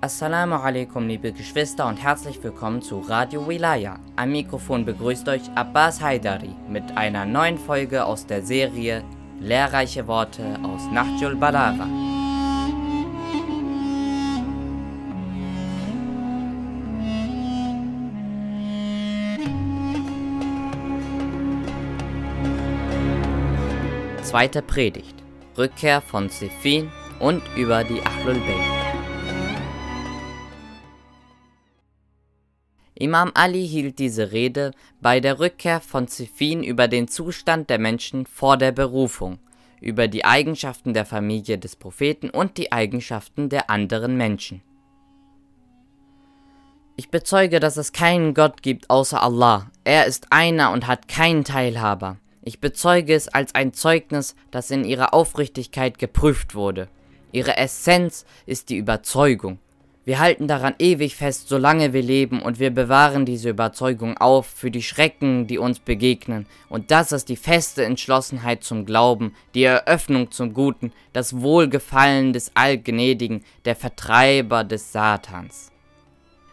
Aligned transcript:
Assalamu 0.00 0.54
alaikum, 0.54 1.08
liebe 1.08 1.32
Geschwister, 1.32 1.84
und 1.88 1.96
herzlich 1.96 2.40
willkommen 2.40 2.80
zu 2.80 3.00
Radio 3.00 3.48
Wilaya. 3.48 3.98
Am 4.14 4.30
Mikrofon 4.30 4.84
begrüßt 4.84 5.28
euch 5.28 5.42
Abbas 5.56 6.00
Haidari 6.00 6.54
mit 6.68 6.96
einer 6.96 7.26
neuen 7.26 7.58
Folge 7.58 8.04
aus 8.04 8.24
der 8.24 8.42
Serie 8.42 9.02
Lehrreiche 9.40 10.06
Worte 10.06 10.56
aus 10.62 10.82
Nahjul 10.92 11.34
Balagha. 11.34 11.88
Zweite 24.22 24.62
Predigt. 24.62 25.16
Rückkehr 25.56 26.00
von 26.00 26.28
Sifin 26.28 26.88
und 27.18 27.42
über 27.56 27.82
die 27.82 28.00
Ahlul 28.00 28.34
Bayt. 28.34 28.77
Imam 33.00 33.30
Ali 33.34 33.64
hielt 33.64 34.00
diese 34.00 34.32
Rede 34.32 34.72
bei 35.00 35.20
der 35.20 35.38
Rückkehr 35.38 35.80
von 35.80 36.08
Siffin 36.08 36.64
über 36.64 36.88
den 36.88 37.06
Zustand 37.06 37.70
der 37.70 37.78
Menschen 37.78 38.26
vor 38.26 38.56
der 38.56 38.72
Berufung, 38.72 39.38
über 39.80 40.08
die 40.08 40.24
Eigenschaften 40.24 40.94
der 40.94 41.06
Familie 41.06 41.58
des 41.58 41.76
Propheten 41.76 42.28
und 42.28 42.56
die 42.56 42.72
Eigenschaften 42.72 43.50
der 43.50 43.70
anderen 43.70 44.16
Menschen. 44.16 44.62
Ich 46.96 47.08
bezeuge, 47.08 47.60
dass 47.60 47.76
es 47.76 47.92
keinen 47.92 48.34
Gott 48.34 48.62
gibt 48.62 48.90
außer 48.90 49.22
Allah. 49.22 49.70
Er 49.84 50.06
ist 50.06 50.32
einer 50.32 50.72
und 50.72 50.88
hat 50.88 51.06
keinen 51.06 51.44
Teilhaber. 51.44 52.16
Ich 52.42 52.58
bezeuge 52.58 53.14
es 53.14 53.28
als 53.28 53.54
ein 53.54 53.72
Zeugnis, 53.72 54.34
das 54.50 54.72
in 54.72 54.84
ihrer 54.84 55.14
Aufrichtigkeit 55.14 56.00
geprüft 56.00 56.56
wurde. 56.56 56.88
Ihre 57.30 57.56
Essenz 57.58 58.26
ist 58.44 58.70
die 58.70 58.76
Überzeugung. 58.76 59.60
Wir 60.08 60.20
halten 60.20 60.48
daran 60.48 60.74
ewig 60.78 61.16
fest, 61.16 61.50
solange 61.50 61.92
wir 61.92 62.00
leben, 62.00 62.40
und 62.40 62.58
wir 62.58 62.70
bewahren 62.70 63.26
diese 63.26 63.50
Überzeugung 63.50 64.16
auf 64.16 64.46
für 64.46 64.70
die 64.70 64.80
Schrecken, 64.80 65.46
die 65.46 65.58
uns 65.58 65.80
begegnen. 65.80 66.46
Und 66.70 66.90
das 66.90 67.12
ist 67.12 67.28
die 67.28 67.36
feste 67.36 67.84
Entschlossenheit 67.84 68.64
zum 68.64 68.86
Glauben, 68.86 69.34
die 69.54 69.64
Eröffnung 69.64 70.30
zum 70.30 70.54
Guten, 70.54 70.94
das 71.12 71.42
Wohlgefallen 71.42 72.32
des 72.32 72.52
Allgnädigen, 72.54 73.44
der 73.66 73.76
Vertreiber 73.76 74.64
des 74.64 74.92
Satans. 74.92 75.72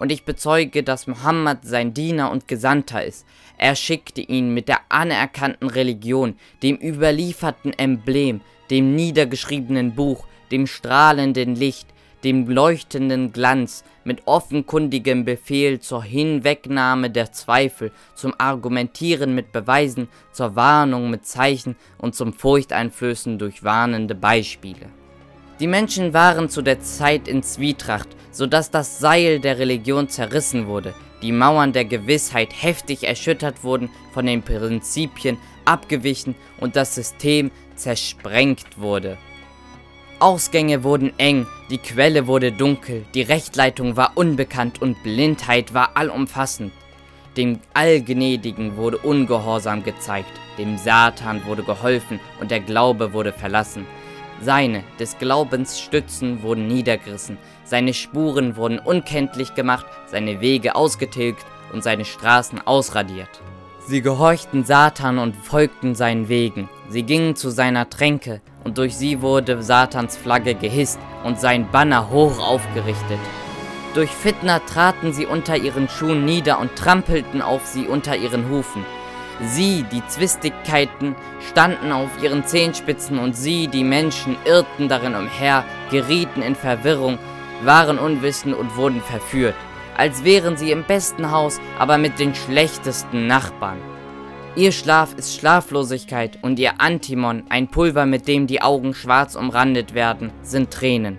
Und 0.00 0.10
ich 0.10 0.24
bezeuge, 0.24 0.82
dass 0.82 1.06
Mohammed 1.06 1.58
sein 1.62 1.94
Diener 1.94 2.32
und 2.32 2.48
Gesandter 2.48 3.04
ist. 3.04 3.24
Er 3.58 3.76
schickte 3.76 4.22
ihn 4.22 4.54
mit 4.54 4.66
der 4.66 4.80
anerkannten 4.88 5.70
Religion, 5.70 6.34
dem 6.64 6.78
überlieferten 6.82 7.72
Emblem, 7.74 8.40
dem 8.70 8.96
niedergeschriebenen 8.96 9.94
Buch, 9.94 10.26
dem 10.50 10.66
strahlenden 10.66 11.54
Licht, 11.54 11.86
dem 12.24 12.48
leuchtenden 12.48 13.32
Glanz, 13.32 13.84
mit 14.04 14.22
offenkundigem 14.26 15.24
Befehl 15.24 15.80
zur 15.80 16.02
Hinwegnahme 16.02 17.10
der 17.10 17.32
Zweifel, 17.32 17.90
zum 18.14 18.34
Argumentieren 18.38 19.34
mit 19.34 19.52
Beweisen, 19.52 20.08
zur 20.32 20.56
Warnung 20.56 21.10
mit 21.10 21.26
Zeichen 21.26 21.76
und 21.98 22.14
zum 22.14 22.32
Furchteinflößen 22.32 23.38
durch 23.38 23.64
warnende 23.64 24.14
Beispiele. 24.14 24.88
Die 25.58 25.66
Menschen 25.66 26.12
waren 26.12 26.48
zu 26.48 26.62
der 26.62 26.80
Zeit 26.80 27.28
in 27.28 27.42
Zwietracht, 27.42 28.08
so 28.30 28.46
dass 28.46 28.70
das 28.70 28.98
Seil 28.98 29.40
der 29.40 29.58
Religion 29.58 30.08
zerrissen 30.08 30.66
wurde, 30.66 30.94
die 31.22 31.32
Mauern 31.32 31.72
der 31.72 31.86
Gewissheit 31.86 32.50
heftig 32.62 33.04
erschüttert 33.04 33.64
wurden, 33.64 33.88
von 34.12 34.26
den 34.26 34.42
Prinzipien 34.42 35.38
abgewichen 35.64 36.34
und 36.60 36.76
das 36.76 36.94
System 36.94 37.50
zersprengt 37.74 38.78
wurde. 38.78 39.16
Ausgänge 40.18 40.84
wurden 40.84 41.12
eng, 41.18 41.46
die 41.70 41.78
Quelle 41.78 42.28
wurde 42.28 42.52
dunkel, 42.52 43.04
die 43.14 43.22
Rechtleitung 43.22 43.96
war 43.96 44.12
unbekannt 44.14 44.80
und 44.80 45.02
Blindheit 45.02 45.74
war 45.74 45.96
allumfassend. 45.96 46.72
Dem 47.36 47.58
Allgnädigen 47.74 48.76
wurde 48.76 48.98
Ungehorsam 48.98 49.82
gezeigt, 49.82 50.30
dem 50.58 50.78
Satan 50.78 51.44
wurde 51.44 51.64
geholfen 51.64 52.20
und 52.40 52.52
der 52.52 52.60
Glaube 52.60 53.12
wurde 53.12 53.32
verlassen. 53.32 53.84
Seine, 54.40 54.84
des 55.00 55.18
Glaubens 55.18 55.80
Stützen 55.80 56.42
wurden 56.42 56.68
niedergerissen, 56.68 57.36
seine 57.64 57.94
Spuren 57.94 58.56
wurden 58.56 58.78
unkenntlich 58.78 59.54
gemacht, 59.54 59.86
seine 60.06 60.40
Wege 60.40 60.76
ausgetilgt 60.76 61.44
und 61.72 61.82
seine 61.82 62.04
Straßen 62.04 62.64
ausradiert. 62.64 63.40
Sie 63.88 64.02
gehorchten 64.02 64.64
Satan 64.64 65.18
und 65.18 65.36
folgten 65.36 65.94
seinen 65.94 66.28
Wegen, 66.28 66.68
sie 66.88 67.04
gingen 67.04 67.36
zu 67.36 67.50
seiner 67.50 67.88
Tränke 67.88 68.40
und 68.64 68.78
durch 68.78 68.96
sie 68.96 69.22
wurde 69.22 69.62
Satans 69.62 70.16
Flagge 70.16 70.56
gehisst 70.56 70.98
und 71.22 71.38
sein 71.38 71.70
Banner 71.70 72.10
hoch 72.10 72.40
aufgerichtet. 72.40 73.20
Durch 73.94 74.10
Fitna 74.10 74.58
traten 74.58 75.12
sie 75.12 75.24
unter 75.24 75.56
ihren 75.56 75.88
Schuhen 75.88 76.24
nieder 76.24 76.58
und 76.58 76.74
trampelten 76.74 77.40
auf 77.40 77.64
sie 77.64 77.86
unter 77.86 78.16
ihren 78.16 78.50
Hufen. 78.50 78.84
Sie, 79.40 79.84
die 79.92 80.04
Zwistigkeiten, 80.08 81.14
standen 81.48 81.92
auf 81.92 82.10
ihren 82.20 82.44
Zehenspitzen 82.44 83.20
und 83.20 83.36
sie, 83.36 83.68
die 83.68 83.84
Menschen, 83.84 84.36
irrten 84.46 84.88
darin 84.88 85.14
umher, 85.14 85.64
gerieten 85.92 86.42
in 86.42 86.56
Verwirrung, 86.56 87.18
waren 87.62 88.00
unwissend 88.00 88.56
und 88.56 88.76
wurden 88.76 89.00
verführt, 89.00 89.54
als 89.96 90.24
wären 90.24 90.56
sie 90.56 90.70
im 90.70 90.84
besten 90.84 91.30
Haus, 91.30 91.60
aber 91.78 91.98
mit 91.98 92.18
den 92.18 92.34
schlechtesten 92.34 93.26
Nachbarn. 93.26 93.78
Ihr 94.56 94.72
Schlaf 94.72 95.14
ist 95.14 95.38
Schlaflosigkeit 95.38 96.38
und 96.42 96.58
ihr 96.58 96.80
Antimon, 96.80 97.42
ein 97.50 97.68
Pulver, 97.68 98.06
mit 98.06 98.26
dem 98.26 98.46
die 98.46 98.62
Augen 98.62 98.94
schwarz 98.94 99.34
umrandet 99.34 99.92
werden, 99.92 100.32
sind 100.42 100.70
Tränen. 100.70 101.18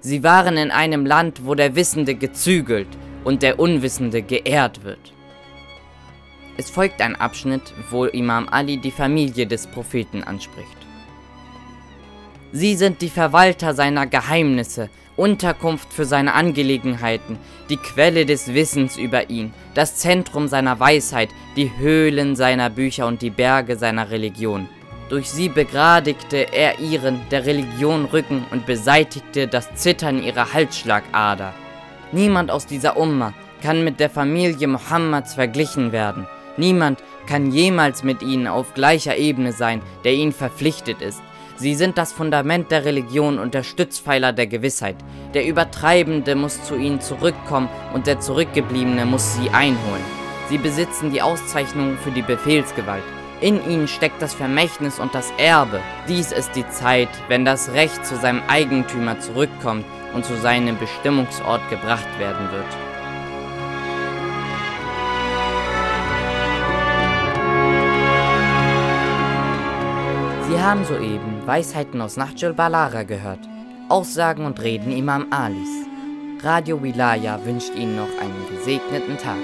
Sie 0.00 0.22
waren 0.22 0.56
in 0.56 0.70
einem 0.70 1.04
Land, 1.04 1.44
wo 1.44 1.56
der 1.56 1.74
Wissende 1.74 2.14
gezügelt 2.14 2.86
und 3.24 3.42
der 3.42 3.58
Unwissende 3.58 4.22
geehrt 4.22 4.84
wird. 4.84 5.12
Es 6.56 6.70
folgt 6.70 7.02
ein 7.02 7.16
Abschnitt, 7.16 7.74
wo 7.90 8.04
Imam 8.04 8.48
Ali 8.48 8.78
die 8.78 8.92
Familie 8.92 9.48
des 9.48 9.66
Propheten 9.66 10.22
anspricht. 10.22 10.85
Sie 12.58 12.74
sind 12.74 13.02
die 13.02 13.10
Verwalter 13.10 13.74
seiner 13.74 14.06
Geheimnisse, 14.06 14.88
Unterkunft 15.14 15.92
für 15.92 16.06
seine 16.06 16.32
Angelegenheiten, 16.32 17.38
die 17.68 17.76
Quelle 17.76 18.24
des 18.24 18.54
Wissens 18.54 18.96
über 18.96 19.28
ihn, 19.28 19.52
das 19.74 19.96
Zentrum 19.96 20.48
seiner 20.48 20.80
Weisheit, 20.80 21.28
die 21.54 21.70
Höhlen 21.76 22.34
seiner 22.34 22.70
Bücher 22.70 23.08
und 23.08 23.20
die 23.20 23.28
Berge 23.28 23.76
seiner 23.76 24.10
Religion. 24.10 24.70
Durch 25.10 25.28
sie 25.28 25.50
begradigte 25.50 26.50
er 26.50 26.78
ihren, 26.78 27.20
der 27.30 27.44
Religion 27.44 28.06
Rücken 28.06 28.46
und 28.50 28.64
beseitigte 28.64 29.48
das 29.48 29.74
Zittern 29.74 30.22
ihrer 30.22 30.54
Halsschlagader. 30.54 31.52
Niemand 32.10 32.50
aus 32.50 32.64
dieser 32.64 32.96
Umma 32.96 33.34
kann 33.60 33.84
mit 33.84 34.00
der 34.00 34.08
Familie 34.08 34.66
Mohammeds 34.66 35.34
verglichen 35.34 35.92
werden. 35.92 36.26
Niemand 36.56 37.04
kann 37.26 37.52
jemals 37.52 38.02
mit 38.02 38.22
ihnen 38.22 38.46
auf 38.46 38.72
gleicher 38.72 39.18
Ebene 39.18 39.52
sein, 39.52 39.82
der 40.04 40.14
ihnen 40.14 40.32
verpflichtet 40.32 41.02
ist. 41.02 41.20
Sie 41.58 41.74
sind 41.74 41.96
das 41.96 42.12
Fundament 42.12 42.70
der 42.70 42.84
Religion 42.84 43.38
und 43.38 43.54
der 43.54 43.62
Stützpfeiler 43.62 44.34
der 44.34 44.46
Gewissheit. 44.46 44.96
Der 45.32 45.46
Übertreibende 45.46 46.34
muss 46.34 46.62
zu 46.64 46.76
ihnen 46.76 47.00
zurückkommen 47.00 47.70
und 47.94 48.06
der 48.06 48.20
Zurückgebliebene 48.20 49.06
muss 49.06 49.34
sie 49.36 49.48
einholen. 49.48 50.04
Sie 50.50 50.58
besitzen 50.58 51.10
die 51.10 51.22
Auszeichnung 51.22 51.96
für 51.96 52.10
die 52.10 52.22
Befehlsgewalt. 52.22 53.02
In 53.40 53.62
ihnen 53.68 53.88
steckt 53.88 54.20
das 54.20 54.34
Vermächtnis 54.34 54.98
und 54.98 55.14
das 55.14 55.32
Erbe. 55.38 55.80
Dies 56.08 56.30
ist 56.30 56.52
die 56.56 56.68
Zeit, 56.68 57.08
wenn 57.28 57.46
das 57.46 57.72
Recht 57.72 58.04
zu 58.04 58.16
seinem 58.16 58.42
Eigentümer 58.48 59.18
zurückkommt 59.20 59.84
und 60.14 60.24
zu 60.24 60.36
seinem 60.36 60.78
Bestimmungsort 60.78 61.68
gebracht 61.70 62.18
werden 62.18 62.50
wird. 62.52 62.95
Haben 70.66 70.84
soeben 70.84 71.46
Weisheiten 71.46 72.00
aus 72.00 72.16
Nahjul 72.16 72.52
Balara 72.52 73.04
gehört, 73.04 73.38
Aussagen 73.88 74.44
und 74.44 74.60
Reden 74.60 74.90
Imam 74.90 75.26
Alis. 75.30 75.86
Radio 76.42 76.82
Wilaya 76.82 77.38
wünscht 77.44 77.72
Ihnen 77.76 77.94
noch 77.94 78.08
einen 78.20 78.48
gesegneten 78.50 79.16
Tag. 79.16 79.38